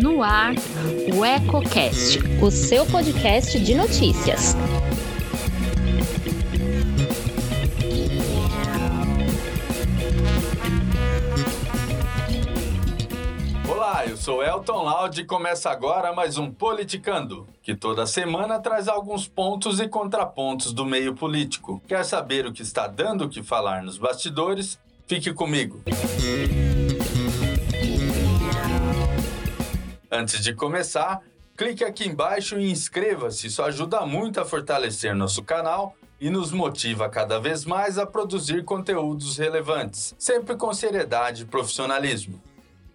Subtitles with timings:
[0.00, 0.54] No ar,
[1.14, 4.54] o EcoCast, o seu podcast de notícias.
[13.68, 18.86] Olá, eu sou Elton Laude e começa agora mais um Politicando, que toda semana traz
[18.86, 21.82] alguns pontos e contrapontos do meio político.
[21.88, 24.78] Quer saber o que está dando o que falar nos bastidores?
[25.08, 25.80] Fique comigo.
[30.10, 31.22] Antes de começar,
[31.56, 37.08] clique aqui embaixo e inscreva-se, isso ajuda muito a fortalecer nosso canal e nos motiva
[37.08, 42.42] cada vez mais a produzir conteúdos relevantes, sempre com seriedade e profissionalismo.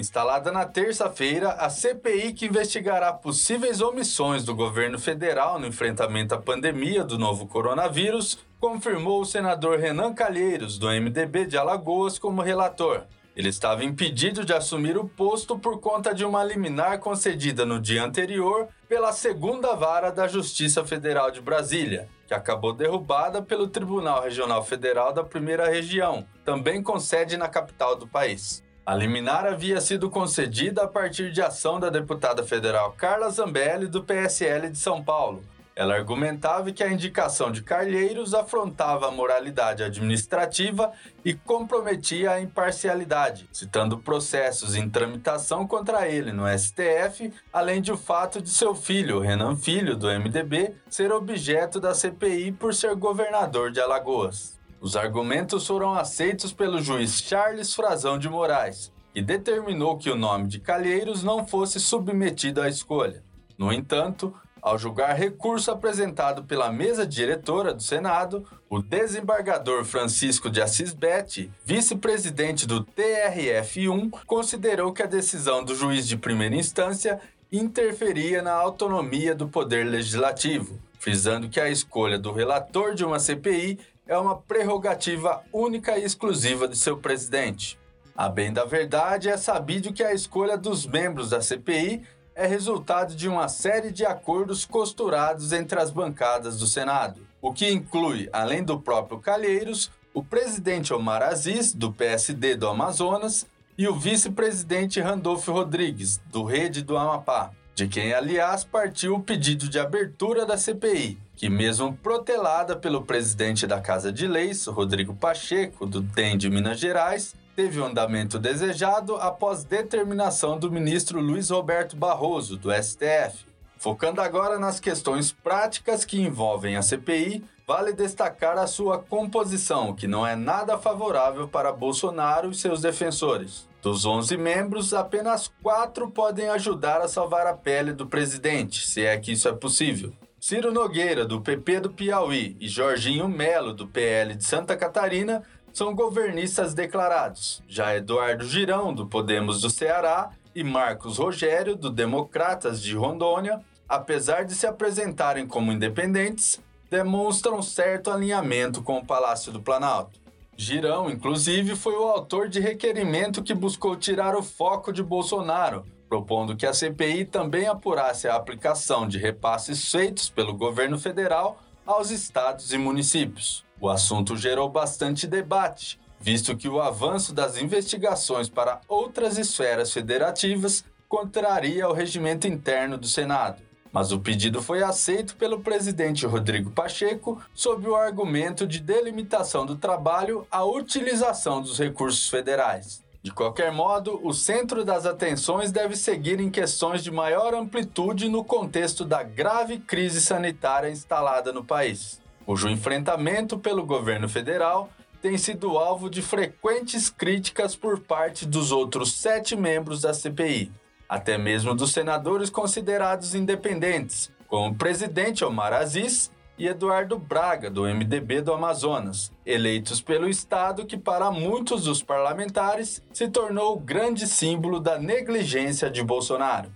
[0.00, 6.38] Instalada na terça-feira, a CPI que investigará possíveis omissões do governo federal no enfrentamento à
[6.38, 13.02] pandemia do novo coronavírus confirmou o senador Renan Calheiros, do MDB de Alagoas, como relator.
[13.36, 18.02] Ele estava impedido de assumir o posto por conta de uma liminar concedida no dia
[18.02, 24.64] anterior pela segunda vara da Justiça Federal de Brasília, que acabou derrubada pelo Tribunal Regional
[24.64, 28.64] Federal da Primeira Região, também com sede na capital do país.
[28.90, 34.02] A liminar havia sido concedida a partir de ação da deputada federal Carla Zambelli, do
[34.02, 35.44] PSL de São Paulo,
[35.76, 40.90] ela argumentava que a indicação de Calheiros afrontava a moralidade administrativa
[41.24, 47.96] e comprometia a imparcialidade, citando processos em tramitação contra ele no STF, além de o
[47.96, 53.70] fato de seu filho, Renan Filho, do MDB, ser objeto da CPI por ser governador
[53.70, 54.58] de Alagoas.
[54.80, 60.48] Os argumentos foram aceitos pelo juiz Charles Frazão de Moraes, que determinou que o nome
[60.48, 63.22] de Calheiros não fosse submetido à escolha.
[63.58, 70.62] No entanto, ao julgar recurso apresentado pela mesa diretora do Senado, o desembargador Francisco de
[70.62, 77.20] Assis Betti, vice-presidente do TRF1, considerou que a decisão do juiz de primeira instância
[77.52, 83.78] interferia na autonomia do poder legislativo, frisando que a escolha do relator de uma CPI
[84.10, 87.78] é uma prerrogativa única e exclusiva de seu presidente.
[88.16, 92.02] A bem da verdade, é sabido que a escolha dos membros da CPI
[92.34, 97.70] é resultado de uma série de acordos costurados entre as bancadas do Senado, o que
[97.70, 103.46] inclui, além do próprio Calheiros, o presidente Omar Aziz, do PSD do Amazonas,
[103.78, 109.66] e o vice-presidente Randolfo Rodrigues, do Rede do Amapá, de quem, aliás, partiu o pedido
[109.66, 115.86] de abertura da CPI, que, mesmo protelada pelo presidente da Casa de Leis, Rodrigo Pacheco,
[115.86, 121.96] do DEM de Minas Gerais, teve o andamento desejado após determinação do ministro Luiz Roberto
[121.96, 123.46] Barroso, do STF.
[123.78, 130.06] Focando agora nas questões práticas que envolvem a CPI, vale destacar a sua composição, que
[130.06, 133.69] não é nada favorável para Bolsonaro e seus defensores.
[133.82, 139.16] Dos 11 membros, apenas quatro podem ajudar a salvar a pele do presidente, se é
[139.16, 140.12] que isso é possível.
[140.38, 145.42] Ciro Nogueira, do PP do Piauí, e Jorginho Melo, do PL de Santa Catarina,
[145.72, 147.62] são governistas declarados.
[147.68, 154.44] Já Eduardo Girão, do Podemos do Ceará, e Marcos Rogério, do Democratas de Rondônia, apesar
[154.44, 156.60] de se apresentarem como independentes,
[156.90, 160.19] demonstram certo alinhamento com o Palácio do Planalto.
[160.62, 166.54] Girão, inclusive, foi o autor de requerimento que buscou tirar o foco de Bolsonaro, propondo
[166.54, 172.74] que a CPI também apurasse a aplicação de repasses feitos pelo governo federal aos estados
[172.74, 173.64] e municípios.
[173.80, 180.84] O assunto gerou bastante debate, visto que o avanço das investigações para outras esferas federativas
[181.08, 183.69] contraria o regimento interno do Senado.
[183.92, 189.76] Mas o pedido foi aceito pelo presidente Rodrigo Pacheco sob o argumento de delimitação do
[189.76, 193.02] trabalho à utilização dos recursos federais.
[193.22, 198.42] De qualquer modo, o centro das atenções deve seguir em questões de maior amplitude no
[198.42, 202.20] contexto da grave crise sanitária instalada no país
[202.50, 204.90] cujo enfrentamento pelo governo federal
[205.22, 210.72] tem sido alvo de frequentes críticas por parte dos outros sete membros da CPI,
[211.10, 217.82] até mesmo dos senadores considerados independentes, como o presidente Omar Aziz e Eduardo Braga, do
[217.82, 224.24] MDB do Amazonas, eleitos pelo Estado que, para muitos dos parlamentares, se tornou o grande
[224.28, 226.70] símbolo da negligência de Bolsonaro.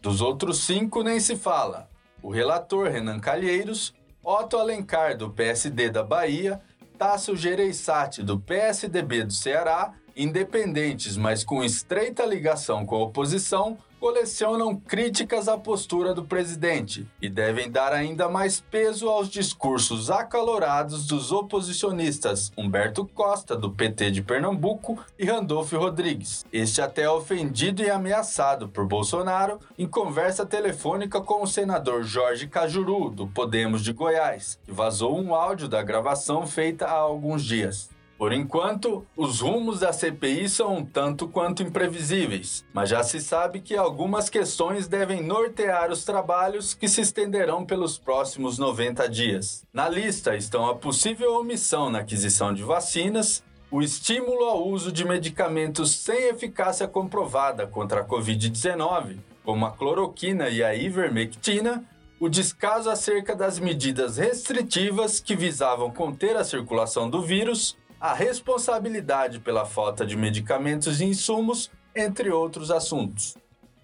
[0.00, 1.90] Dos outros cinco nem se fala.
[2.22, 3.92] O relator Renan Calheiros
[4.22, 6.60] Otto Alencar, do PSD da Bahia,
[7.00, 14.74] Tasso Gereissati, do PSDB do Ceará, independentes, mas com estreita ligação com a oposição, colecionam
[14.74, 21.30] críticas à postura do presidente e devem dar ainda mais peso aos discursos acalorados dos
[21.30, 26.46] oposicionistas Humberto Costa, do PT de Pernambuco, e Randolfo Rodrigues.
[26.50, 32.46] Este até é ofendido e ameaçado por Bolsonaro em conversa telefônica com o senador Jorge
[32.46, 37.89] Cajuru, do Podemos de Goiás, que vazou um áudio da gravação feita há alguns dias.
[38.20, 43.60] Por enquanto, os rumos da CPI são um tanto quanto imprevisíveis, mas já se sabe
[43.60, 49.64] que algumas questões devem nortear os trabalhos que se estenderão pelos próximos 90 dias.
[49.72, 55.02] Na lista estão a possível omissão na aquisição de vacinas, o estímulo ao uso de
[55.02, 61.82] medicamentos sem eficácia comprovada contra a Covid-19, como a cloroquina e a ivermectina,
[62.20, 69.40] o descaso acerca das medidas restritivas que visavam conter a circulação do vírus a responsabilidade
[69.40, 73.36] pela falta de medicamentos e insumos, entre outros assuntos.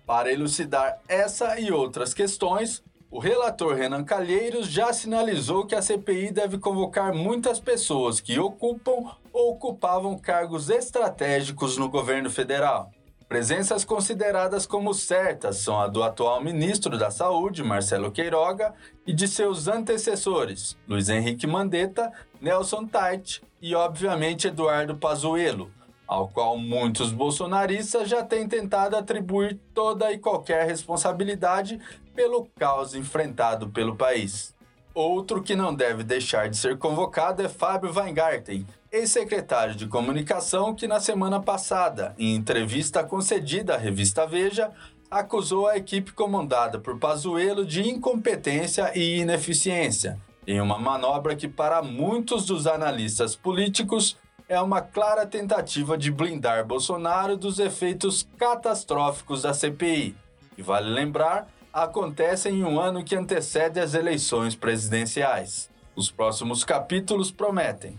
[0.07, 6.33] Para elucidar essa e outras questões, o relator Renan Calheiros já sinalizou que a CPI
[6.33, 12.91] deve convocar muitas pessoas que ocupam ou ocupavam cargos estratégicos no governo federal.
[13.29, 18.73] Presenças consideradas como certas são a do atual ministro da Saúde, Marcelo Queiroga,
[19.05, 25.73] e de seus antecessores, Luiz Henrique Mandetta, Nelson Tait e, obviamente, Eduardo Pazuello,
[26.07, 31.81] ao qual muitos bolsonaristas já têm tentado atribuir toda e qualquer responsabilidade
[32.15, 34.55] pelo caos enfrentado pelo país.
[34.95, 38.65] Outro que não deve deixar de ser convocado é Fábio Weingarten,
[38.97, 44.71] ex-secretário de comunicação que na semana passada, em entrevista concedida à revista Veja,
[45.11, 51.83] acusou a equipe comandada por Pazuello de incompetência e ineficiência, em uma manobra que para
[51.83, 54.17] muitos dos analistas políticos
[54.49, 60.17] é uma clara tentativa de blindar Bolsonaro dos efeitos catastróficos da CPI.
[60.57, 65.69] E vale lembrar, acontece em um ano que antecede as eleições presidenciais.
[65.95, 67.99] Os próximos capítulos prometem.